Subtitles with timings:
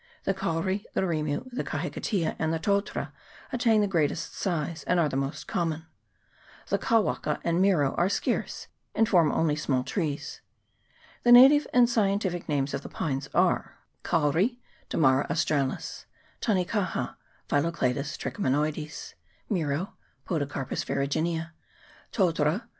[0.23, 3.11] The kauri, the rirnu, the kahikatea, and the totara
[3.53, 5.85] attain the greatest size, and are the most common;
[6.69, 10.41] the kawaka and miro are scarce, and form only small trees.
[11.21, 14.59] The native and scientific names of the pines are Kauri...
[14.89, 16.07] Dammara Australis.
[16.41, 17.13] Tanekaha..
[17.47, 19.13] Phyllocladus trichomanoides.
[19.51, 19.93] Miro_,,.,..
[20.27, 21.51] Podocarpus ferruginea.
[22.11, 22.63] Totara